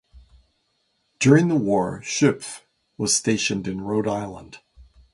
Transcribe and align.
During 1.19 1.47
the 1.47 1.55
war 1.55 2.01
Schoepff 2.03 2.61
was 2.97 3.15
stationed 3.15 3.67
in 3.67 3.81
Rhode 3.81 4.07
Island. 4.07 4.57